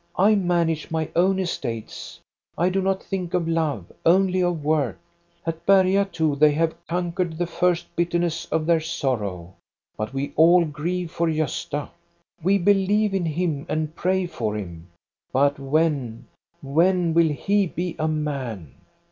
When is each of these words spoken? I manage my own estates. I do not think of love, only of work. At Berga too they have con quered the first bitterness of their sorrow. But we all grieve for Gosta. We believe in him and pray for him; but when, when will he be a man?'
I 0.17 0.33
manage 0.33 0.89
my 0.89 1.09
own 1.15 1.37
estates. 1.37 2.19
I 2.57 2.69
do 2.69 2.81
not 2.81 3.03
think 3.03 3.35
of 3.35 3.47
love, 3.47 3.91
only 4.03 4.41
of 4.41 4.63
work. 4.65 4.97
At 5.45 5.63
Berga 5.63 6.05
too 6.11 6.35
they 6.37 6.53
have 6.53 6.73
con 6.87 7.11
quered 7.11 7.37
the 7.37 7.45
first 7.45 7.85
bitterness 7.95 8.47
of 8.47 8.65
their 8.65 8.79
sorrow. 8.79 9.53
But 9.95 10.11
we 10.11 10.33
all 10.35 10.65
grieve 10.65 11.11
for 11.11 11.27
Gosta. 11.27 11.89
We 12.41 12.57
believe 12.57 13.13
in 13.13 13.25
him 13.25 13.67
and 13.69 13.95
pray 13.95 14.25
for 14.25 14.57
him; 14.57 14.87
but 15.31 15.59
when, 15.59 16.25
when 16.63 17.13
will 17.13 17.29
he 17.31 17.67
be 17.67 17.95
a 17.99 18.07
man?' 18.07 18.73